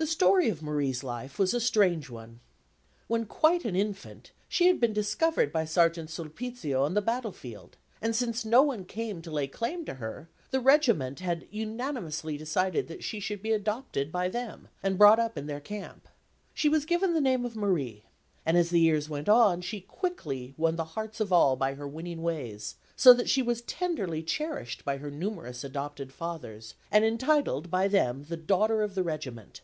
[0.00, 2.38] The story of Marie's life was a strange one.
[3.08, 8.14] When quite an infant, she had been discovered by Sergeant Sulpizio on the battlefield; and
[8.14, 13.02] since no one came to lay claim to her, the Regiment had unanimously decided that
[13.02, 16.06] she should be adopted by them, and brought up in their camp.
[16.54, 18.04] She was given the name of Marie;
[18.46, 21.88] and as the years went on, she quickly won the hearts of all by her
[21.88, 27.68] winning ways, so that she was tenderly cherished by her numerous adopted fathers, and entitled
[27.68, 29.60] by them the Daughter of the Regiment.